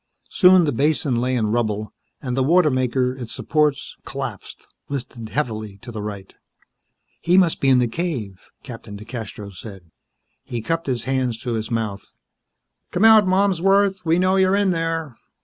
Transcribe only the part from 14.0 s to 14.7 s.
we know you're